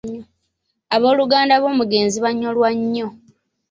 Abooluganda 0.95 1.53
lw'omugenzi 1.61 2.17
baanyolwa 2.23 2.69
nnyo. 2.79 3.07